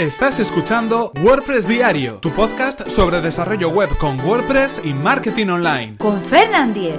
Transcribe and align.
Estás 0.00 0.38
escuchando 0.38 1.12
WordPress 1.22 1.68
Diario, 1.68 2.20
tu 2.20 2.30
podcast 2.30 2.88
sobre 2.88 3.20
desarrollo 3.20 3.68
web 3.68 3.90
con 3.98 4.18
WordPress 4.18 4.80
y 4.82 4.94
marketing 4.94 5.48
online. 5.48 5.98
Con 5.98 6.18
Fernand 6.22 6.72
Diez. 6.72 6.98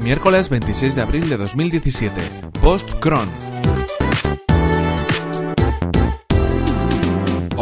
Miércoles 0.00 0.48
26 0.48 0.96
de 0.96 1.02
abril 1.02 1.28
de 1.28 1.36
2017. 1.36 2.20
Post 2.60 2.90
Cron. 2.98 3.51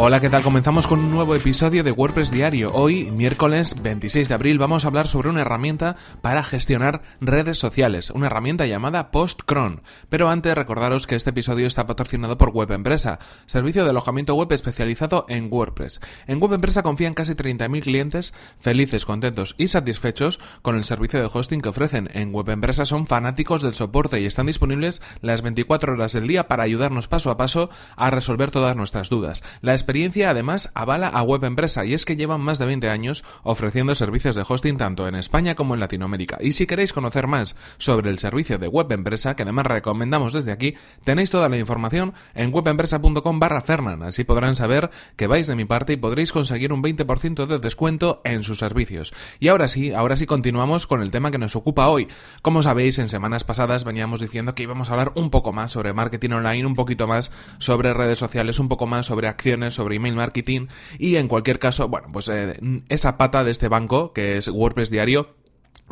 Hola, 0.03 0.19
¿qué 0.19 0.29
tal? 0.29 0.41
Comenzamos 0.41 0.87
con 0.87 0.97
un 0.97 1.11
nuevo 1.11 1.35
episodio 1.35 1.83
de 1.83 1.91
WordPress 1.91 2.31
Diario. 2.31 2.73
Hoy, 2.73 3.11
miércoles 3.11 3.83
26 3.83 4.29
de 4.29 4.33
abril, 4.33 4.57
vamos 4.57 4.83
a 4.83 4.87
hablar 4.87 5.05
sobre 5.07 5.29
una 5.29 5.41
herramienta 5.41 5.95
para 6.23 6.43
gestionar 6.43 7.03
redes 7.19 7.59
sociales, 7.59 8.09
una 8.09 8.25
herramienta 8.25 8.65
llamada 8.65 9.11
PostCron. 9.11 9.83
Pero 10.09 10.31
antes, 10.31 10.55
recordaros 10.55 11.05
que 11.05 11.13
este 11.13 11.29
episodio 11.29 11.67
está 11.67 11.85
patrocinado 11.85 12.35
por 12.39 12.49
Web 12.49 12.71
Empresa, 12.71 13.19
servicio 13.45 13.83
de 13.83 13.91
alojamiento 13.91 14.33
web 14.33 14.51
especializado 14.53 15.27
en 15.29 15.53
WordPress. 15.53 16.01
En 16.25 16.41
Web 16.41 16.53
Empresa 16.53 16.81
confían 16.81 17.13
casi 17.13 17.33
30.000 17.33 17.83
clientes 17.83 18.33
felices, 18.59 19.05
contentos 19.05 19.53
y 19.59 19.67
satisfechos 19.67 20.39
con 20.63 20.77
el 20.77 20.83
servicio 20.83 21.21
de 21.21 21.29
hosting 21.31 21.61
que 21.61 21.69
ofrecen. 21.69 22.09
En 22.15 22.33
Web 22.33 22.49
Empresa 22.49 22.87
son 22.87 23.05
fanáticos 23.05 23.61
del 23.61 23.75
soporte 23.75 24.19
y 24.19 24.25
están 24.25 24.47
disponibles 24.47 24.99
las 25.21 25.43
24 25.43 25.93
horas 25.93 26.13
del 26.13 26.27
día 26.27 26.47
para 26.47 26.63
ayudarnos 26.63 27.07
paso 27.07 27.29
a 27.29 27.37
paso 27.37 27.69
a 27.95 28.09
resolver 28.09 28.49
todas 28.49 28.75
nuestras 28.75 29.11
dudas. 29.11 29.43
La 29.61 29.75
experiencia 29.91 30.29
además 30.29 30.71
avala 30.73 31.09
a 31.09 31.21
Web 31.21 31.43
Empresa 31.43 31.83
y 31.83 31.93
es 31.93 32.05
que 32.05 32.15
llevan 32.15 32.39
más 32.39 32.57
de 32.59 32.65
20 32.65 32.89
años 32.89 33.25
ofreciendo 33.43 33.93
servicios 33.93 34.37
de 34.37 34.45
hosting 34.47 34.77
tanto 34.77 35.05
en 35.05 35.15
España 35.15 35.53
como 35.53 35.73
en 35.73 35.81
Latinoamérica. 35.81 36.37
Y 36.39 36.53
si 36.53 36.65
queréis 36.65 36.93
conocer 36.93 37.27
más 37.27 37.57
sobre 37.77 38.09
el 38.09 38.17
servicio 38.17 38.57
de 38.57 38.69
Web 38.69 38.89
Empresa, 38.93 39.35
que 39.35 39.43
además 39.43 39.65
recomendamos 39.65 40.31
desde 40.31 40.53
aquí, 40.53 40.75
tenéis 41.03 41.29
toda 41.29 41.49
la 41.49 41.57
información 41.57 42.13
en 42.35 42.53
webempresa.com 42.53 43.39
barra 43.41 43.59
Fernan. 43.59 44.01
Así 44.03 44.23
podrán 44.23 44.55
saber 44.55 44.91
que 45.17 45.27
vais 45.27 45.47
de 45.47 45.57
mi 45.57 45.65
parte 45.65 45.91
y 45.91 45.97
podréis 45.97 46.31
conseguir 46.31 46.71
un 46.71 46.81
20% 46.81 47.45
de 47.45 47.59
descuento 47.59 48.21
en 48.23 48.43
sus 48.43 48.59
servicios. 48.59 49.13
Y 49.41 49.49
ahora 49.49 49.67
sí, 49.67 49.91
ahora 49.91 50.15
sí 50.15 50.25
continuamos 50.25 50.87
con 50.87 51.01
el 51.01 51.11
tema 51.11 51.31
que 51.31 51.37
nos 51.37 51.57
ocupa 51.57 51.89
hoy. 51.89 52.07
Como 52.41 52.63
sabéis, 52.63 52.97
en 52.97 53.09
semanas 53.09 53.43
pasadas 53.43 53.83
veníamos 53.83 54.21
diciendo 54.21 54.55
que 54.55 54.63
íbamos 54.63 54.87
a 54.87 54.93
hablar 54.93 55.11
un 55.15 55.31
poco 55.31 55.51
más 55.51 55.73
sobre 55.73 55.91
marketing 55.91 56.29
online, 56.29 56.65
un 56.65 56.75
poquito 56.75 57.07
más 57.07 57.33
sobre 57.59 57.93
redes 57.93 58.19
sociales, 58.19 58.57
un 58.57 58.69
poco 58.69 58.87
más 58.87 59.07
sobre 59.07 59.27
acciones, 59.27 59.80
sobre 59.81 59.95
email 59.95 60.15
marketing 60.15 60.67
y 60.99 61.15
en 61.15 61.27
cualquier 61.27 61.57
caso, 61.57 61.87
bueno, 61.87 62.09
pues 62.13 62.29
eh, 62.29 62.59
esa 62.89 63.17
pata 63.17 63.43
de 63.43 63.49
este 63.49 63.67
banco 63.67 64.13
que 64.13 64.37
es 64.37 64.47
WordPress 64.47 64.91
Diario 64.91 65.40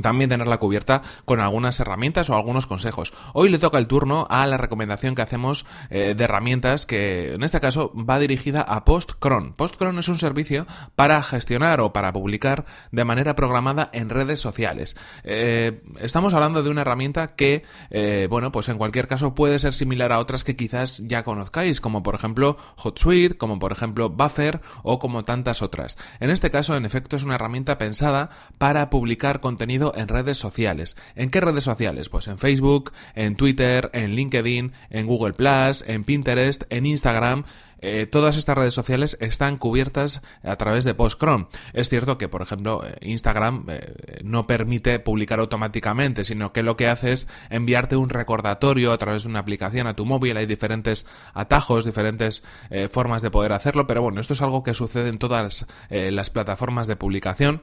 también 0.01 0.29
tenerla 0.29 0.57
cubierta 0.57 1.01
con 1.25 1.39
algunas 1.39 1.79
herramientas 1.79 2.29
o 2.29 2.35
algunos 2.35 2.65
consejos. 2.65 3.13
Hoy 3.33 3.49
le 3.49 3.59
toca 3.59 3.77
el 3.77 3.87
turno 3.87 4.27
a 4.29 4.45
la 4.47 4.57
recomendación 4.57 5.15
que 5.15 5.21
hacemos 5.21 5.65
eh, 5.89 6.13
de 6.15 6.23
herramientas 6.23 6.85
que 6.85 7.33
en 7.33 7.43
este 7.43 7.59
caso 7.59 7.91
va 7.95 8.19
dirigida 8.19 8.61
a 8.61 8.85
PostCron. 8.85 9.53
PostCron 9.53 9.99
es 9.99 10.07
un 10.07 10.17
servicio 10.17 10.65
para 10.95 11.21
gestionar 11.23 11.81
o 11.81 11.93
para 11.93 12.13
publicar 12.13 12.65
de 12.91 13.05
manera 13.05 13.35
programada 13.35 13.89
en 13.93 14.09
redes 14.09 14.39
sociales. 14.39 14.97
Eh, 15.23 15.81
estamos 15.99 16.33
hablando 16.33 16.63
de 16.63 16.69
una 16.69 16.81
herramienta 16.81 17.27
que, 17.27 17.63
eh, 17.89 18.27
bueno, 18.29 18.51
pues 18.51 18.69
en 18.69 18.77
cualquier 18.77 19.07
caso 19.07 19.35
puede 19.35 19.59
ser 19.59 19.73
similar 19.73 20.11
a 20.11 20.19
otras 20.19 20.43
que 20.43 20.55
quizás 20.55 20.99
ya 20.99 21.23
conozcáis, 21.23 21.81
como 21.81 22.03
por 22.03 22.15
ejemplo 22.15 22.57
HotSuite, 22.77 23.37
como 23.37 23.59
por 23.59 23.71
ejemplo 23.71 24.09
Buffer 24.09 24.61
o 24.83 24.99
como 24.99 25.23
tantas 25.23 25.61
otras. 25.61 25.97
En 26.19 26.29
este 26.29 26.51
caso, 26.51 26.75
en 26.75 26.85
efecto, 26.85 27.15
es 27.15 27.23
una 27.23 27.35
herramienta 27.35 27.77
pensada 27.77 28.29
para 28.57 28.89
publicar 28.89 29.39
contenido 29.39 29.88
en 29.95 30.07
redes 30.07 30.37
sociales. 30.37 30.97
¿En 31.15 31.29
qué 31.29 31.41
redes 31.41 31.63
sociales? 31.63 32.09
Pues 32.09 32.27
en 32.27 32.37
Facebook, 32.37 32.91
en 33.15 33.35
Twitter, 33.35 33.89
en 33.93 34.15
LinkedIn, 34.15 34.73
en 34.89 35.05
Google 35.05 35.33
Plus, 35.33 35.83
en 35.87 36.03
Pinterest, 36.03 36.63
en 36.69 36.85
Instagram. 36.85 37.45
Eh, 37.81 38.07
todas 38.07 38.37
estas 38.37 38.57
redes 38.57 38.73
sociales 38.73 39.17
están 39.21 39.57
cubiertas 39.57 40.21
a 40.43 40.55
través 40.57 40.83
de 40.83 40.93
PostCron. 40.93 41.47
Es 41.73 41.89
cierto 41.89 42.17
que, 42.17 42.27
por 42.27 42.41
ejemplo, 42.41 42.85
eh, 42.85 42.97
Instagram 43.01 43.65
eh, 43.69 44.19
no 44.23 44.47
permite 44.47 44.99
publicar 44.99 45.39
automáticamente, 45.39 46.23
sino 46.23 46.51
que 46.51 46.63
lo 46.63 46.75
que 46.75 46.87
hace 46.87 47.13
es 47.13 47.27
enviarte 47.49 47.95
un 47.95 48.09
recordatorio 48.09 48.91
a 48.91 48.97
través 48.97 49.23
de 49.23 49.29
una 49.29 49.39
aplicación 49.39 49.87
a 49.87 49.95
tu 49.95 50.05
móvil. 50.05 50.37
Hay 50.37 50.45
diferentes 50.45 51.05
atajos, 51.33 51.85
diferentes 51.85 52.43
formas 52.91 53.21
de 53.21 53.31
poder 53.31 53.53
hacerlo, 53.53 53.87
pero 53.87 54.01
bueno, 54.01 54.21
esto 54.21 54.33
es 54.33 54.41
algo 54.41 54.63
que 54.63 54.73
sucede 54.73 55.09
en 55.09 55.17
todas 55.17 55.65
las 55.89 56.29
plataformas 56.29 56.87
de 56.87 56.95
publicación 56.95 57.61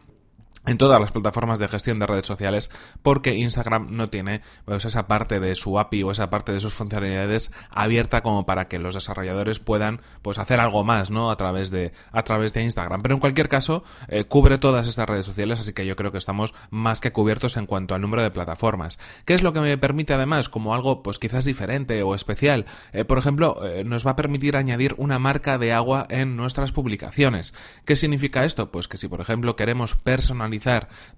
en 0.65 0.79
todas 0.79 1.01
las 1.01 1.13
plataformas 1.13 1.59
de 1.59 1.69
gestión 1.69 1.99
de 1.99 2.07
redes 2.07 2.27
sociales 2.27 2.71
porque 3.03 3.35
Instagram 3.35 3.89
no 3.91 4.09
tiene 4.11 4.43
pues, 4.65 4.85
esa 4.85 5.07
parte 5.07 5.41
de 5.41 5.55
su 5.55 5.79
API 5.79 6.03
o 6.03 6.11
esa 6.11 6.31
parte 6.31 6.53
de 6.53 6.61
sus 6.61 6.75
funcionalidades 6.75 7.53
abierta 7.71 8.23
como 8.23 8.47
para 8.47 8.69
que 8.69 8.79
los 8.79 8.95
desarrolladores 8.95 9.61
puedan 9.61 10.01
pues 10.23 10.39
hacer 10.39 10.61
algo 10.61 10.85
más 10.85 11.11
no 11.11 11.31
a 11.31 11.37
través 11.37 11.71
de 11.71 11.93
a 12.13 12.23
través 12.23 12.53
de 12.53 12.63
Instagram. 12.63 13.03
Pero 13.03 13.15
en 13.15 13.21
cualquier 13.21 13.49
caso 13.49 13.85
eh, 14.09 14.25
cubre 14.25 14.59
todas 14.59 14.87
estas 14.87 15.09
redes 15.09 15.27
sociales 15.27 15.61
así 15.61 15.73
que 15.73 15.87
yo 15.87 15.97
creo 15.97 16.13
que 16.13 16.19
estamos 16.19 16.55
más 16.71 17.01
que 17.01 17.13
cubiertos 17.13 17.57
en 17.57 17.67
cuanto 17.67 17.95
al 17.95 18.01
número 18.01 18.23
de 18.23 18.31
plataformas. 18.31 18.99
¿qué 19.25 19.35
es 19.35 19.43
lo 19.43 19.53
que 19.53 19.61
me 19.61 19.79
permite 19.79 20.15
además 20.15 20.49
como 20.49 20.75
algo 20.75 21.03
pues 21.03 21.19
quizás 21.19 21.45
diferente 21.45 22.03
o 22.03 22.15
especial 22.15 22.67
eh, 22.93 23.05
por 23.05 23.19
ejemplo 23.19 23.65
eh, 23.65 23.85
nos 23.85 24.07
va 24.07 24.13
a 24.13 24.17
permitir 24.17 24.57
añadir 24.57 24.95
una 24.99 25.19
marca 25.19 25.59
de 25.59 25.73
agua 25.73 26.07
en 26.09 26.37
nuestras 26.37 26.73
publicaciones. 26.73 27.55
¿qué 27.85 27.95
significa 27.97 28.45
esto? 28.45 28.71
pues 28.71 28.89
que 28.89 28.99
si 28.99 29.09
por 29.09 29.21
ejemplo 29.21 29.55
queremos 29.57 29.95
personalizar 29.95 30.46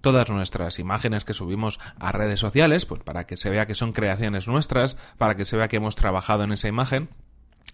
todas 0.01 0.31
nuestras 0.31 0.79
imágenes 0.79 1.25
que 1.25 1.35
subimos 1.35 1.81
a 1.99 2.13
redes 2.13 2.41
sociales, 2.41 2.87
pues 2.87 3.03
para 3.03 3.27
que 3.27 3.37
se 3.37 3.51
vea 3.51 3.67
que 3.67 3.75
son 3.75 3.93
creaciones 3.93 4.49
nuestras, 4.49 4.97
para 5.17 5.37
que 5.37 5.45
se 5.45 5.57
vea 5.57 5.69
que 5.69 5.77
hemos 5.77 5.97
trabajado 5.97 6.45
en 6.45 6.53
esa 6.53 6.69
imagen, 6.69 7.09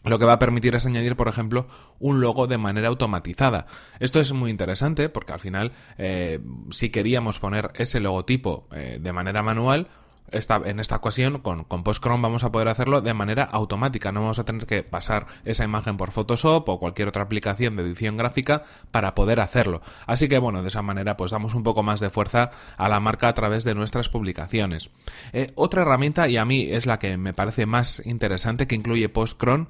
lo 0.05 0.19
que 0.19 0.27
va 0.27 0.35
a 0.35 0.39
permitir 0.39 0.75
es 0.75 0.87
añadir, 0.87 1.17
por 1.17 1.29
ejemplo, 1.29 1.67
un 1.99 2.21
logo 2.21 2.47
de 2.47 2.59
manera 2.59 2.89
automatizada. 2.89 3.67
Esto 4.01 4.21
es 4.21 4.33
muy 4.33 4.51
interesante 4.51 5.09
porque 5.09 5.33
al 5.33 5.41
final, 5.41 5.73
eh, 5.97 6.41
si 6.71 6.91
queríamos 6.91 7.41
poner 7.41 7.71
ese 7.75 8.01
logotipo 8.01 8.69
eh, 8.73 8.99
de 9.01 9.13
manera 9.13 9.43
manual, 9.43 9.89
en 10.31 10.81
esta 10.81 10.97
ocasión 10.97 11.39
con, 11.41 11.65
con 11.65 11.85
PostCron 11.85 12.21
vamos 12.21 12.45
a 12.45 12.51
poder 12.51 12.69
hacerlo 12.69 13.01
de 13.01 13.15
manera 13.15 13.45
automática. 13.45 14.13
No 14.13 14.23
vamos 14.23 14.39
a 14.39 14.45
tener 14.45 14.67
que 14.67 14.83
pasar 14.83 15.27
esa 15.45 15.65
imagen 15.65 15.97
por 15.97 16.11
Photoshop 16.11 16.69
o 16.69 16.79
cualquier 16.79 17.09
otra 17.09 17.23
aplicación 17.23 17.77
de 17.77 17.85
edición 17.85 18.17
gráfica 18.17 18.65
para 18.91 19.15
poder 19.15 19.41
hacerlo. 19.41 19.83
Así 20.07 20.29
que 20.29 20.39
bueno, 20.39 20.63
de 20.63 20.69
esa 20.69 20.83
manera 20.83 21.17
pues 21.17 21.31
damos 21.31 21.55
un 21.55 21.63
poco 21.63 21.83
más 21.83 22.01
de 22.01 22.11
fuerza 22.11 22.51
a 22.77 22.89
la 22.89 23.01
marca 23.01 23.29
a 23.29 23.35
través 23.35 23.65
de 23.65 23.75
nuestras 23.75 24.09
publicaciones. 24.09 24.91
Eh, 25.33 25.53
otra 25.55 25.83
herramienta, 25.83 26.29
y 26.29 26.37
a 26.37 26.45
mí 26.45 26.69
es 26.71 26.87
la 26.87 26.99
que 26.99 27.17
me 27.17 27.35
parece 27.35 27.67
más 27.67 28.03
interesante, 28.05 28.67
que 28.67 28.75
incluye 28.75 29.09
PostCron, 29.09 29.69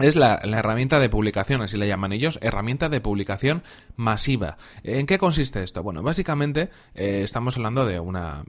es 0.00 0.16
la, 0.16 0.40
herramienta 0.42 0.98
de 0.98 1.08
publicación, 1.08 1.62
así 1.62 1.76
le 1.76 1.86
llaman 1.86 2.12
ellos, 2.12 2.38
herramienta 2.42 2.88
de 2.88 3.00
publicación 3.00 3.62
masiva. 3.96 4.56
¿En 4.82 5.06
qué 5.06 5.18
consiste 5.18 5.62
esto? 5.62 5.82
Bueno, 5.82 6.02
básicamente 6.02 6.70
eh, 6.94 7.20
estamos 7.22 7.56
hablando 7.56 7.84
de 7.86 8.00
una, 8.00 8.44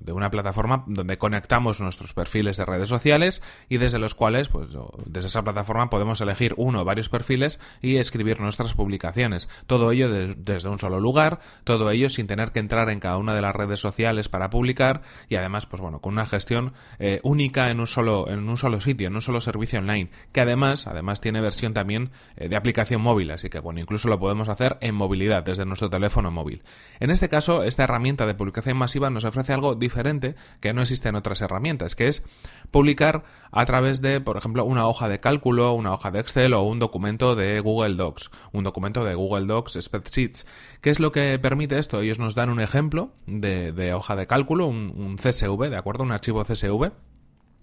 de 0.00 0.12
una 0.12 0.30
plataforma 0.30 0.84
donde 0.86 1.18
conectamos 1.18 1.80
nuestros 1.80 2.14
perfiles 2.14 2.56
de 2.56 2.64
redes 2.64 2.88
sociales 2.88 3.42
y 3.68 3.78
desde 3.78 3.98
los 3.98 4.14
cuales, 4.14 4.48
pues 4.48 4.68
desde 5.06 5.26
esa 5.26 5.42
plataforma 5.42 5.90
podemos 5.90 6.20
elegir 6.20 6.54
uno 6.56 6.82
o 6.82 6.84
varios 6.84 7.08
perfiles 7.08 7.58
y 7.80 7.96
escribir 7.96 8.40
nuestras 8.40 8.74
publicaciones. 8.74 9.48
Todo 9.66 9.90
ello 9.92 10.08
desde 10.08 10.68
un 10.68 10.78
solo 10.78 11.00
lugar, 11.00 11.40
todo 11.64 11.90
ello 11.90 12.10
sin 12.10 12.26
tener 12.26 12.52
que 12.52 12.60
entrar 12.60 12.88
en 12.90 13.00
cada 13.00 13.16
una 13.16 13.34
de 13.34 13.42
las 13.42 13.54
redes 13.54 13.80
sociales 13.80 14.28
para 14.28 14.50
publicar 14.50 15.02
y 15.28 15.36
además, 15.36 15.66
pues 15.66 15.82
bueno, 15.82 16.00
con 16.00 16.12
una 16.12 16.26
gestión 16.26 16.74
eh, 16.98 17.20
única 17.22 17.70
en 17.70 17.80
un 17.80 17.86
solo, 17.86 18.28
en 18.28 18.48
un 18.48 18.56
solo 18.56 18.80
sitio, 18.80 19.08
en 19.08 19.14
un 19.14 19.22
solo 19.22 19.40
servicio 19.40 19.78
online, 19.78 20.10
que 20.32 20.40
además 20.40 20.86
Además 20.92 21.22
tiene 21.22 21.40
versión 21.40 21.72
también 21.72 22.10
eh, 22.36 22.50
de 22.50 22.56
aplicación 22.56 23.00
móvil, 23.00 23.30
así 23.30 23.48
que 23.48 23.60
bueno, 23.60 23.80
incluso 23.80 24.08
lo 24.08 24.18
podemos 24.18 24.50
hacer 24.50 24.76
en 24.82 24.94
movilidad 24.94 25.42
desde 25.42 25.64
nuestro 25.64 25.88
teléfono 25.88 26.30
móvil. 26.30 26.62
En 27.00 27.10
este 27.10 27.30
caso, 27.30 27.64
esta 27.64 27.84
herramienta 27.84 28.26
de 28.26 28.34
publicación 28.34 28.76
masiva 28.76 29.08
nos 29.08 29.24
ofrece 29.24 29.54
algo 29.54 29.74
diferente 29.74 30.34
que 30.60 30.74
no 30.74 30.82
existe 30.82 31.08
en 31.08 31.14
otras 31.14 31.40
herramientas, 31.40 31.96
que 31.96 32.08
es 32.08 32.22
publicar 32.70 33.24
a 33.52 33.64
través 33.64 34.02
de, 34.02 34.20
por 34.20 34.36
ejemplo, 34.36 34.66
una 34.66 34.86
hoja 34.86 35.08
de 35.08 35.18
cálculo, 35.18 35.72
una 35.72 35.94
hoja 35.94 36.10
de 36.10 36.20
Excel 36.20 36.52
o 36.52 36.62
un 36.62 36.78
documento 36.78 37.36
de 37.36 37.58
Google 37.60 37.94
Docs, 37.94 38.30
un 38.52 38.62
documento 38.62 39.02
de 39.02 39.14
Google 39.14 39.46
Docs 39.46 39.78
Spreadsheets. 39.80 40.46
¿Qué 40.82 40.90
es 40.90 41.00
lo 41.00 41.10
que 41.10 41.38
permite 41.38 41.78
esto? 41.78 42.02
Ellos 42.02 42.18
nos 42.18 42.34
dan 42.34 42.50
un 42.50 42.60
ejemplo 42.60 43.12
de, 43.26 43.94
hoja 43.94 44.14
de 44.14 44.26
cálculo, 44.26 44.66
un, 44.66 44.92
un 44.94 45.16
CSV, 45.16 45.70
¿de 45.70 45.76
acuerdo? 45.76 46.04
Un 46.04 46.12
archivo 46.12 46.44
CSV 46.44 46.92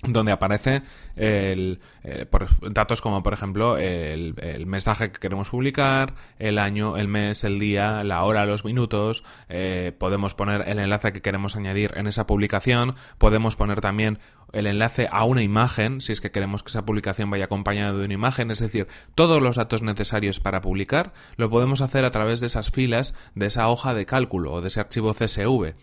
donde 0.04 0.32
aparece 0.32 0.82
el, 1.18 1.82
eh, 2.04 2.26
datos 2.72 3.02
como 3.02 3.22
por 3.22 3.34
ejemplo 3.34 3.78
el, 3.78 4.36
mensaje 4.66 5.12
que 5.12 5.20
queremos 5.20 5.50
publicar, 5.50 6.16
el 6.38 6.58
año, 6.58 6.96
el 6.96 7.08
mes, 7.08 7.44
el 7.44 7.60
día, 7.60 8.04
la 8.04 8.24
hora, 8.24 8.46
los 8.46 8.64
minutos, 8.64 9.24
eh, 9.50 9.92
podemos 9.98 10.36
poner 10.36 10.68
el 10.70 10.80
enlace 10.80 11.12
que 11.12 11.22
queremos 11.22 11.58
añadir 11.58 11.94
en 11.98 12.08
esa 12.08 12.26
publicación, 12.28 12.96
podemos 13.18 13.56
poner 13.56 13.82
también 13.82 14.20
el 14.54 14.68
enlace 14.68 15.10
a 15.12 15.26
una 15.26 15.44
imagen, 15.44 16.02
si 16.02 16.14
es 16.14 16.22
que 16.22 16.32
queremos 16.32 16.64
que 16.64 16.70
esa 16.70 16.86
publicación 16.86 17.30
vaya 17.30 17.46
acompañada 17.46 17.94
de 17.94 18.06
una 18.06 18.14
imagen, 18.14 18.52
es 18.52 18.60
decir, 18.60 18.88
todos 19.16 19.42
los 19.42 19.58
datos 19.58 19.82
necesarios 19.82 20.40
para 20.40 20.62
publicar, 20.62 21.14
lo 21.36 21.50
podemos 21.50 21.82
hacer 21.82 22.06
a 22.06 22.10
través 22.10 22.40
de 22.40 22.48
esas 22.48 22.72
filas 22.72 23.16
de 23.36 23.48
esa 23.48 23.68
hoja 23.68 23.94
de 23.94 24.06
cálculo 24.06 24.54
o 24.54 24.62
de 24.62 24.70
ese 24.70 24.80
archivo 24.80 25.14
CSV. 25.14 25.76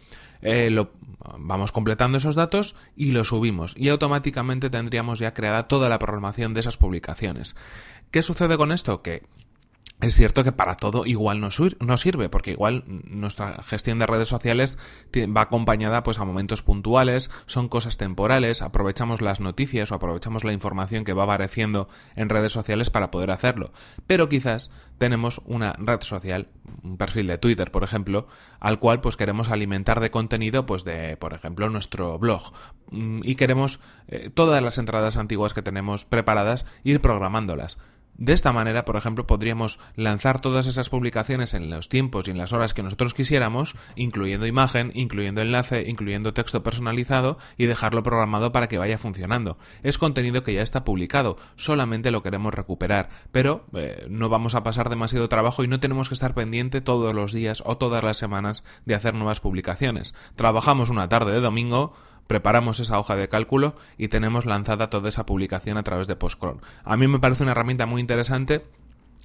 Eh, 0.43 0.71
lo, 0.71 0.93
vamos 1.38 1.73
completando 1.73 2.19
esos 2.19 2.35
datos 2.35 2.77
y 2.97 3.12
los 3.12 3.29
subimos 3.29 3.75
y 3.77 3.88
automáticamente 3.88 4.71
tendríamos 4.71 5.19
ya 5.19 5.35
creada 5.35 5.69
toda 5.69 5.88
la 5.88 5.99
programación 5.99 6.55
de 6.55 6.61
esas 6.61 6.77
publicaciones. 6.77 7.56
¿Qué 8.11 8.23
sucede 8.23 8.56
con 8.56 8.73
esto? 8.73 9.03
Es 10.00 10.14
cierto 10.14 10.44
que 10.44 10.52
para 10.52 10.75
todo 10.75 11.06
igual 11.06 11.40
no, 11.40 11.50
sirve, 11.50 12.28
porque 12.28 12.50
igual 12.50 12.84
nuestra 12.87 13.62
gestión 13.62 13.98
de 13.98 14.06
redes 14.06 14.28
sociales 14.28 14.78
va 15.14 15.40
acompañada 15.40 16.02
pues 16.02 16.19
a 16.19 16.25
momentos 16.25 16.62
puntuales, 16.62 17.31
son 17.46 17.69
cosas 17.69 17.96
temporales, 17.96 18.60
aprovechamos 18.60 19.22
las 19.22 19.40
noticias 19.40 19.90
o 19.90 19.94
aprovechamos 19.94 20.44
la 20.44 20.52
información 20.52 21.04
que 21.04 21.14
va 21.14 21.25
apareciendo 21.25 21.88
en 22.14 22.28
redes 22.28 22.52
sociales 22.52 22.90
para 22.90 23.10
poder 23.10 23.31
hacerlo. 23.31 23.72
Pero 24.06 24.28
quizás 24.28 24.70
tenemos 24.98 25.40
una 25.46 25.72
red 25.78 26.02
social, 26.02 26.48
un 26.82 26.98
perfil 26.98 27.26
de 27.28 27.38
Twitter, 27.38 27.70
por 27.70 27.82
ejemplo, 27.82 28.26
al 28.60 28.78
cual 28.78 29.00
pues 29.00 29.16
queremos 29.16 29.48
alimentar 29.48 30.00
de 30.00 30.10
contenido 30.10 30.66
pues 30.66 30.84
de, 30.84 31.16
por 31.16 31.32
ejemplo, 31.32 31.70
nuestro 31.70 32.19
blog 32.19 32.52
mm, 32.90 33.20
y 33.22 33.34
queremos 33.37 33.81
eh, 34.08 34.31
todas 34.32 34.62
las 34.62 34.76
entradas 34.76 35.16
antiguas 35.16 35.54
que 35.54 35.62
tenemos 35.62 36.04
preparadas 36.04 36.66
ir 36.84 37.00
programándolas. 37.00 37.78
De 38.19 38.33
esta 38.33 38.53
manera, 38.53 38.87
por 38.87 38.97
ejemplo, 38.97 39.27
podríamos 39.27 39.79
lanzar 39.95 40.41
todas 40.41 40.67
esas 40.67 40.89
publicaciones 40.89 41.53
en 41.53 41.69
los 41.69 41.91
tiempos 41.91 42.27
y 42.27 42.31
en 42.31 42.39
las 42.39 42.55
horas 42.55 42.73
que 42.73 42.83
nosotros 42.83 43.13
quisiéramos, 43.13 43.77
incluyendo 43.95 44.47
imagen, 44.47 44.91
incluyendo 44.95 45.43
enlace, 45.43 45.85
incluyendo 45.87 46.33
texto 46.33 46.63
personalizado 46.63 47.37
y 47.59 47.67
dejarlo 47.67 48.03
programado 48.03 48.53
para 48.53 48.69
que 48.69 48.79
vaya 48.79 48.97
funcionando. 48.97 49.59
Es 49.83 49.99
contenido 49.99 50.43
que 50.43 50.55
ya 50.55 50.63
está 50.63 50.83
publicado, 50.83 51.37
solamente 51.57 52.11
lo 52.11 52.23
queremos 52.23 52.55
recuperar, 52.55 53.11
pero 53.33 53.67
eh, 53.75 54.07
no 54.09 54.31
vamos 54.31 54.55
a 54.55 54.63
pasar 54.63 54.89
demasiado 54.89 55.29
trabajo 55.29 55.63
y 55.63 55.69
no 55.69 55.81
tenemos 55.81 56.09
que 56.09 56.15
estar 56.15 56.35
pendiente 56.35 56.81
todos 56.81 57.15
los 57.15 57.33
días 57.33 57.63
o 57.67 57.77
todas 57.77 58.03
las 58.03 58.17
semanas 58.17 58.65
de 58.87 58.95
hacer 58.95 59.13
nuevas 59.13 59.41
publicaciones. 59.41 60.15
Trabajamos 60.37 60.89
una 60.89 61.09
tarde 61.11 61.33
de 61.33 61.41
domingo, 61.41 61.93
preparamos 62.26 62.81
esa 62.81 62.99
hoja 62.99 63.17
de 63.17 63.28
cálculo 63.28 63.75
y 63.99 64.08
tenemos 64.08 64.46
lanzada 64.46 64.90
toda 64.90 65.08
esa 65.08 65.26
publicación 65.26 65.78
a 65.78 65.82
través 65.82 66.06
de 66.06 66.17
Postcron. 66.17 66.61
A 66.84 66.96
mí 66.96 67.08
me 67.08 67.19
parece 67.19 67.43
una 67.43 67.52
herramienta 67.52 67.87
muy 67.87 68.00
interesante 68.00 68.64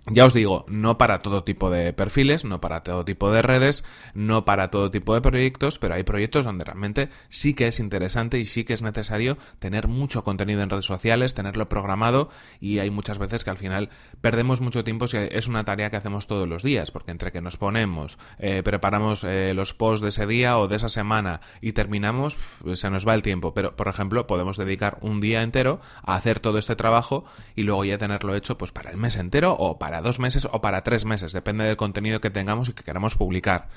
ya 0.07 0.25
os 0.25 0.33
digo, 0.33 0.65
no 0.67 0.97
para 0.97 1.21
todo 1.21 1.43
tipo 1.43 1.69
de 1.69 1.93
perfiles, 1.93 2.43
no 2.43 2.59
para 2.59 2.81
todo 2.81 3.05
tipo 3.05 3.31
de 3.31 3.43
redes, 3.43 3.83
no 4.15 4.45
para 4.45 4.71
todo 4.71 4.89
tipo 4.89 5.13
de 5.13 5.21
proyectos, 5.21 5.77
pero 5.77 5.93
hay 5.93 6.03
proyectos 6.03 6.43
donde 6.43 6.63
realmente 6.63 7.09
sí 7.29 7.53
que 7.53 7.67
es 7.67 7.79
interesante 7.79 8.39
y 8.39 8.45
sí 8.45 8.63
que 8.63 8.73
es 8.73 8.81
necesario 8.81 9.37
tener 9.59 9.87
mucho 9.87 10.23
contenido 10.23 10.63
en 10.63 10.71
redes 10.71 10.85
sociales, 10.85 11.35
tenerlo 11.35 11.69
programado 11.69 12.29
y 12.59 12.79
hay 12.79 12.89
muchas 12.89 13.19
veces 13.19 13.43
que 13.43 13.51
al 13.51 13.57
final 13.57 13.89
perdemos 14.21 14.59
mucho 14.59 14.83
tiempo 14.83 15.07
si 15.07 15.17
es 15.17 15.47
una 15.47 15.65
tarea 15.65 15.91
que 15.91 15.97
hacemos 15.97 16.25
todos 16.25 16.47
los 16.47 16.63
días, 16.63 16.89
porque 16.89 17.11
entre 17.11 17.31
que 17.31 17.41
nos 17.41 17.57
ponemos, 17.57 18.17
eh, 18.39 18.63
preparamos 18.63 19.23
eh, 19.23 19.53
los 19.53 19.75
posts 19.75 20.01
de 20.01 20.09
ese 20.09 20.25
día 20.25 20.57
o 20.57 20.67
de 20.67 20.77
esa 20.77 20.89
semana 20.89 21.41
y 21.61 21.73
terminamos, 21.73 22.37
se 22.73 22.89
nos 22.89 23.07
va 23.07 23.13
el 23.13 23.21
tiempo. 23.21 23.53
Pero, 23.53 23.75
por 23.75 23.87
ejemplo, 23.87 24.25
podemos 24.25 24.57
dedicar 24.57 24.97
un 25.01 25.19
día 25.19 25.43
entero 25.43 25.79
a 26.03 26.15
hacer 26.15 26.39
todo 26.39 26.57
este 26.57 26.75
trabajo 26.75 27.25
y 27.55 27.63
luego 27.63 27.85
ya 27.85 27.99
tenerlo 27.99 28.35
hecho 28.35 28.57
pues 28.57 28.71
para 28.71 28.89
el 28.89 28.97
mes 28.97 29.15
entero 29.15 29.53
o 29.53 29.77
para 29.77 29.90
para 29.91 30.01
dos 30.01 30.19
meses 30.19 30.47
o 30.49 30.61
para 30.61 30.83
tres 30.83 31.03
meses, 31.03 31.33
depende 31.33 31.65
del 31.65 31.75
contenido 31.75 32.21
que 32.21 32.29
tengamos 32.29 32.69
y 32.69 32.73
que 32.73 32.81
queramos 32.81 33.15
publicar. 33.17 33.67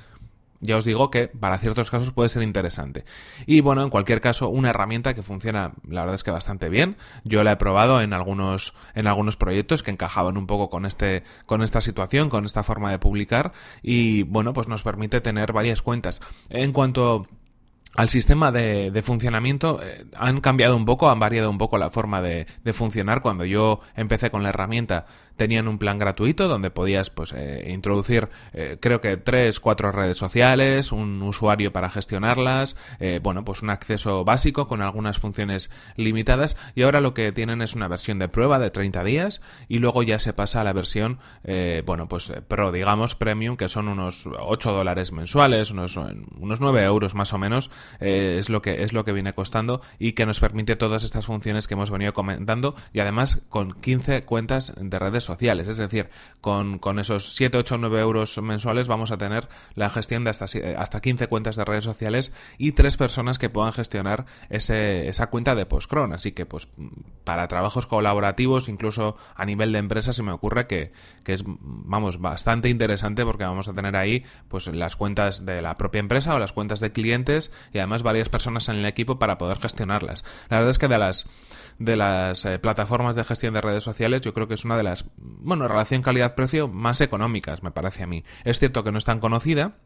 Ya 0.60 0.76
os 0.76 0.84
digo 0.84 1.10
que 1.10 1.26
para 1.26 1.58
ciertos 1.58 1.90
casos 1.90 2.12
puede 2.12 2.28
ser 2.28 2.44
interesante. 2.44 3.04
Y 3.46 3.62
bueno, 3.62 3.82
en 3.82 3.90
cualquier 3.90 4.20
caso, 4.20 4.48
una 4.48 4.70
herramienta 4.70 5.14
que 5.14 5.24
funciona, 5.24 5.72
la 5.88 6.02
verdad 6.02 6.14
es 6.14 6.22
que 6.22 6.30
bastante 6.30 6.68
bien. 6.68 6.96
Yo 7.24 7.42
la 7.42 7.50
he 7.50 7.56
probado 7.56 8.00
en 8.00 8.12
algunos, 8.12 8.76
en 8.94 9.08
algunos 9.08 9.34
proyectos 9.34 9.82
que 9.82 9.90
encajaban 9.90 10.36
un 10.36 10.46
poco 10.46 10.70
con 10.70 10.86
este, 10.86 11.24
con 11.46 11.64
esta 11.64 11.80
situación, 11.80 12.28
con 12.28 12.44
esta 12.44 12.62
forma 12.62 12.92
de 12.92 13.00
publicar. 13.00 13.50
Y 13.82 14.22
bueno, 14.22 14.52
pues 14.52 14.68
nos 14.68 14.84
permite 14.84 15.20
tener 15.20 15.52
varias 15.52 15.82
cuentas. 15.82 16.20
En 16.48 16.72
cuanto 16.72 17.26
al 17.96 18.08
sistema 18.08 18.50
de, 18.50 18.90
de 18.90 19.02
funcionamiento 19.02 19.80
eh, 19.82 20.04
han 20.16 20.40
cambiado 20.40 20.76
un 20.76 20.84
poco, 20.84 21.10
han 21.10 21.20
variado 21.20 21.48
un 21.48 21.58
poco 21.58 21.78
la 21.78 21.90
forma 21.90 22.20
de, 22.20 22.46
funcionar. 22.72 23.22
Cuando 23.22 23.44
yo 23.44 23.80
empecé 23.94 24.30
con 24.30 24.42
la 24.42 24.48
herramienta 24.48 25.06
tenían 25.36 25.66
un 25.66 25.78
plan 25.78 25.98
gratuito 25.98 26.46
donde 26.46 26.70
podías 26.70 27.10
pues 27.10 27.32
eh, 27.32 27.68
introducir 27.72 28.28
eh, 28.52 28.78
creo 28.80 29.00
que 29.00 29.16
tres, 29.16 29.58
cuatro 29.58 29.90
redes 29.90 30.16
sociales, 30.16 30.92
un 30.92 31.20
usuario 31.22 31.72
para 31.72 31.90
gestionarlas, 31.90 32.76
bueno 33.20 33.44
pues 33.44 33.60
un 33.62 33.70
acceso 33.70 34.24
básico 34.24 34.68
con 34.68 34.80
algunas 34.80 35.18
funciones 35.18 35.70
limitadas 35.96 36.56
y 36.76 36.82
ahora 36.82 37.00
lo 37.00 37.14
que 37.14 37.32
tienen 37.32 37.62
es 37.62 37.74
una 37.74 37.88
versión 37.88 38.20
de 38.20 38.28
prueba 38.28 38.60
de 38.60 38.70
30 38.70 39.02
días 39.02 39.40
y 39.68 39.78
luego 39.78 40.04
ya 40.04 40.20
se 40.20 40.32
pasa 40.32 40.60
a 40.60 40.64
la 40.64 40.72
versión 40.72 41.18
bueno 41.84 42.06
pues 42.06 42.32
pro 42.46 42.70
digamos 42.70 43.16
premium 43.16 43.56
que 43.56 43.68
son 43.68 43.88
unos 43.88 44.26
8 44.26 44.72
dólares 44.72 45.10
mensuales, 45.10 45.72
unos, 45.72 45.96
unos 45.96 46.60
9 46.60 46.84
euros 46.84 47.16
más 47.16 47.32
o 47.32 47.38
menos 47.38 47.70
eh, 48.00 48.36
es, 48.38 48.48
lo 48.48 48.62
que, 48.62 48.82
es 48.82 48.92
lo 48.92 49.04
que 49.04 49.12
viene 49.12 49.34
costando 49.34 49.80
y 49.98 50.12
que 50.12 50.26
nos 50.26 50.40
permite 50.40 50.76
todas 50.76 51.04
estas 51.04 51.26
funciones 51.26 51.68
que 51.68 51.74
hemos 51.74 51.90
venido 51.90 52.12
comentando 52.12 52.74
y 52.92 53.00
además 53.00 53.42
con 53.48 53.72
15 53.72 54.24
cuentas 54.24 54.72
de 54.76 54.98
redes 54.98 55.24
sociales. 55.24 55.68
Es 55.68 55.76
decir, 55.76 56.10
con, 56.40 56.78
con 56.78 56.98
esos 56.98 57.34
7, 57.34 57.58
8, 57.58 57.78
9 57.78 58.00
euros 58.00 58.40
mensuales 58.42 58.88
vamos 58.88 59.10
a 59.10 59.18
tener 59.18 59.48
la 59.74 59.90
gestión 59.90 60.24
de 60.24 60.30
hasta, 60.30 60.46
hasta 60.78 61.00
15 61.00 61.28
cuentas 61.28 61.56
de 61.56 61.64
redes 61.64 61.84
sociales 61.84 62.32
y 62.58 62.72
tres 62.72 62.96
personas 62.96 63.38
que 63.38 63.50
puedan 63.50 63.72
gestionar 63.72 64.26
ese, 64.48 65.08
esa 65.08 65.28
cuenta 65.28 65.54
de 65.54 65.66
Postcron. 65.66 66.12
Así 66.12 66.32
que, 66.32 66.46
pues, 66.46 66.68
para 67.24 67.48
trabajos 67.48 67.86
colaborativos, 67.86 68.68
incluso 68.68 69.16
a 69.34 69.44
nivel 69.44 69.72
de 69.72 69.78
empresa, 69.78 70.12
se 70.12 70.22
me 70.22 70.32
ocurre 70.32 70.66
que, 70.66 70.92
que 71.24 71.32
es, 71.32 71.44
vamos, 71.46 72.20
bastante 72.20 72.68
interesante 72.68 73.24
porque 73.24 73.44
vamos 73.44 73.68
a 73.68 73.72
tener 73.72 73.96
ahí, 73.96 74.24
pues, 74.48 74.66
las 74.68 74.96
cuentas 74.96 75.46
de 75.46 75.62
la 75.62 75.76
propia 75.76 76.00
empresa 76.00 76.34
o 76.34 76.38
las 76.38 76.52
cuentas 76.52 76.80
de 76.80 76.92
clientes 76.92 77.52
y 77.74 77.78
además 77.78 78.02
varias 78.02 78.30
personas 78.30 78.68
en 78.70 78.76
el 78.76 78.86
equipo 78.86 79.18
para 79.18 79.36
poder 79.36 79.58
gestionarlas. 79.58 80.24
La 80.48 80.58
verdad 80.58 80.70
es 80.70 80.78
que 80.78 80.88
de 80.88 80.98
las 80.98 81.26
de 81.78 81.96
las 81.96 82.44
eh, 82.44 82.58
plataformas 82.60 83.16
de 83.16 83.24
gestión 83.24 83.52
de 83.52 83.60
redes 83.60 83.82
sociales 83.82 84.20
yo 84.20 84.32
creo 84.32 84.46
que 84.46 84.54
es 84.54 84.64
una 84.64 84.76
de 84.76 84.84
las, 84.84 85.06
bueno, 85.16 85.66
relación 85.66 86.02
calidad-precio 86.02 86.68
más 86.68 87.00
económicas, 87.00 87.64
me 87.64 87.72
parece 87.72 88.04
a 88.04 88.06
mí. 88.06 88.24
Es 88.44 88.60
cierto 88.60 88.84
que 88.84 88.92
no 88.92 88.98
es 88.98 89.04
tan 89.04 89.18
conocida, 89.18 89.78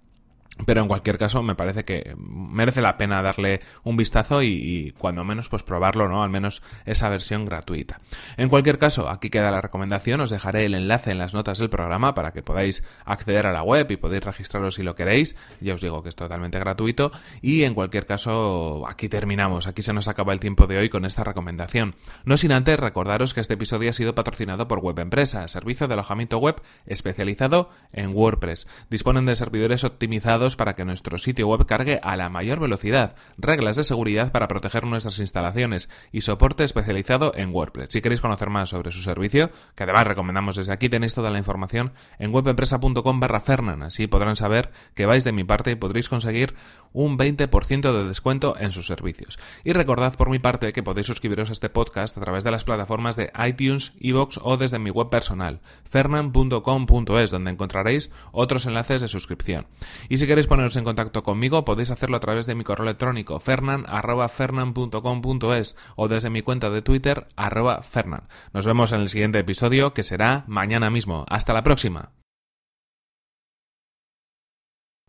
pero 0.67 0.83
en 0.83 0.89
cualquier 0.89 1.19
caso 1.19 1.43
me 1.43 1.55
parece 1.55 1.85
que 1.85 2.15
merece 2.19 2.83
la 2.83 2.99
pena 2.99 3.23
darle 3.23 3.61
un 3.85 3.97
vistazo 3.97 4.43
y, 4.43 4.95
cuando 4.99 5.25
menos 5.25 5.49
pues 5.49 5.62
probarlo, 5.62 6.09
¿no? 6.09 6.23
Al 6.23 6.31
menos 6.31 6.62
esa 6.85 7.09
versión 7.09 7.45
gratuita. 7.45 8.00
En 8.37 8.49
cualquier 8.49 8.79
caso, 8.79 9.09
aquí 9.09 9.31
queda 9.31 9.50
la 9.50 9.61
recomendación, 9.61 10.21
os 10.21 10.31
dejaré 10.31 10.65
el 10.65 10.75
enlace 10.75 11.11
en 11.11 11.19
las 11.19 11.35
notas 11.35 11.59
del 11.59 11.71
programa 11.71 12.15
para 12.15 12.33
que 12.33 12.43
podáis 12.43 12.83
acceder 13.05 13.47
a 13.47 13.53
la 13.53 13.62
web 13.62 13.91
y 13.91 13.97
podéis 13.97 14.25
registraros 14.25 14.75
si 14.75 14.83
lo 14.83 14.95
queréis. 14.95 15.37
Ya 15.61 15.75
os 15.75 15.81
digo 15.81 16.03
que 16.03 16.09
es 16.09 16.17
totalmente 16.17 16.59
gratuito 16.59 17.12
y 17.41 17.62
en 17.62 17.75
cualquier 17.75 18.06
caso 18.06 18.84
aquí 18.89 19.08
terminamos, 19.08 19.67
aquí 19.67 19.82
se 19.82 19.93
nos 19.93 20.08
acaba 20.08 20.32
el 20.32 20.41
tiempo 20.41 20.67
de 20.67 20.79
hoy 20.79 20.89
con 20.89 21.05
esta 21.05 21.25
recomendación. 21.25 21.94
No 22.25 22.37
sin 22.37 22.53
antes 22.53 22.79
recordaros 22.79 23.34
que 23.34 23.41
este 23.41 23.55
episodio 23.55 23.91
ha 23.91 23.93
sido 23.94 24.15
patrocinado 24.15 24.67
por 24.69 24.81
Web 24.81 24.99
Empresa, 24.99 25.46
servicio 25.49 25.87
de 25.87 25.94
alojamiento 25.94 26.39
web 26.39 26.61
especializado 26.87 27.70
en 27.93 28.15
WordPress. 28.15 28.67
Disponen 28.91 29.27
de 29.27 29.37
servidores 29.37 29.84
optimizados 29.84 30.38
para 30.57 30.75
que 30.75 30.85
nuestro 30.85 31.19
sitio 31.19 31.49
web 31.49 31.67
cargue 31.67 31.99
a 32.03 32.17
la 32.17 32.29
mayor 32.29 32.61
velocidad, 32.61 33.17
reglas 33.37 33.77
de 33.77 33.85
seguridad 33.85 34.31
para 34.31 34.47
proteger 34.47 34.87
nuestras 34.87 35.19
instalaciones 35.19 35.89
y 36.13 36.21
soporte 36.21 36.63
especializado 36.65 37.33
en 37.35 37.53
WordPress. 37.53 37.89
Si 37.91 38.01
queréis 38.01 38.21
conocer 38.21 38.51
más 38.51 38.71
sobre 38.71 38.93
su 38.93 39.01
servicio, 39.01 39.51
que 39.75 39.83
además 39.83 40.07
recomendamos 40.07 40.57
desde 40.57 40.73
aquí, 40.73 40.89
tenéis 40.89 41.15
toda 41.15 41.31
la 41.31 41.39
información 41.39 41.93
en 42.21 42.33
webempresa.com 42.33 43.21
barra 43.21 43.41
Fernan. 43.41 43.83
Así 43.83 44.07
podrán 44.07 44.37
saber 44.37 44.71
que 44.95 45.07
vais 45.07 45.25
de 45.25 45.33
mi 45.33 45.43
parte 45.43 45.73
y 45.73 45.75
podréis 45.75 46.09
conseguir 46.09 46.55
un 46.93 47.19
20% 47.19 47.93
de 47.93 48.07
descuento 48.07 48.55
en 48.59 48.73
sus 48.73 48.87
servicios. 48.87 49.39
Y 49.65 49.73
recordad 49.73 50.15
por 50.17 50.31
mi 50.31 50.39
parte 50.39 50.73
que 50.73 50.83
podéis 50.85 51.09
suscribiros 51.09 51.51
a 51.51 51.53
este 51.53 51.69
podcast 51.69 52.17
a 52.17 52.21
través 52.21 52.45
de 52.45 52.53
las 52.53 52.65
plataformas 52.65 53.17
de 53.17 53.33
iTunes, 53.45 53.93
Evox 54.01 54.39
o 54.43 54.57
desde 54.57 54.79
mi 54.79 54.91
web 54.91 55.11
personal, 55.11 55.61
fernan.com.es, 55.85 57.31
donde 57.31 57.51
encontraréis 57.51 58.11
otros 58.31 58.67
enlaces 58.67 59.03
de 59.03 59.09
suscripción. 59.09 59.67
Y 60.09 60.19
si 60.19 60.27
queréis 60.29 60.47
poneros 60.47 60.77
en 60.77 60.85
contacto 60.85 61.25
conmigo, 61.25 61.65
podéis 61.65 61.91
hacerlo 61.91 62.17
a 62.17 62.20
través 62.20 62.47
de 62.47 62.55
mi 62.55 62.63
correo 62.63 62.85
electrónico 62.85 63.41
fernan.fernan.com.es 63.41 65.77
o 65.97 66.06
desde 66.06 66.31
mi 66.31 66.43
cuenta 66.43 66.70
de 66.70 66.82
Twitter 66.82 67.27
arroba 67.35 67.82
fernan. 67.82 68.29
Nos 68.53 68.67
vemos 68.67 68.93
en 68.93 69.01
el 69.01 69.08
siguiente 69.08 69.41
episodio 69.41 69.94
que 69.94 70.05
será 70.05 70.44
mañana 70.47 70.91
mismo. 70.91 71.27
Hasta 71.29 71.53
la 71.53 71.65
próxima. 71.65 72.13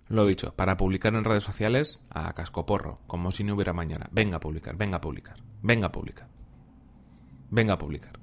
Lo 0.07 0.25
dicho, 0.25 0.55
para 0.55 0.75
publicar 0.75 1.13
en 1.13 1.23
redes 1.23 1.43
sociales 1.43 2.01
a 2.09 2.33
cascoporro, 2.33 3.01
como 3.05 3.31
si 3.31 3.43
no 3.43 3.53
hubiera 3.53 3.73
mañana. 3.73 4.09
Venga 4.11 4.37
a 4.37 4.39
publicar, 4.39 4.75
venga 4.75 4.97
a 4.97 5.01
publicar, 5.01 5.35
venga 5.61 5.85
a 5.87 5.91
publicar. 5.91 6.29
Venga 7.51 7.73
a 7.73 7.77
publicar. 7.77 8.18